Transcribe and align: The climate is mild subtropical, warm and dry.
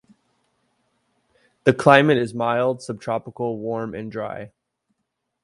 The 1.63 1.75
climate 1.75 2.17
is 2.17 2.33
mild 2.33 2.81
subtropical, 2.81 3.59
warm 3.59 3.93
and 3.93 4.11
dry. 4.11 4.51